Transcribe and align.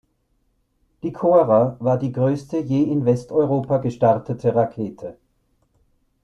Die 1.03 1.13
Cora 1.13 1.75
war 1.77 1.99
die 1.99 2.11
größte 2.11 2.57
je 2.57 2.81
in 2.81 3.05
Westeuropa 3.05 3.77
gestartete 3.77 4.55
Rakete. 4.55 5.15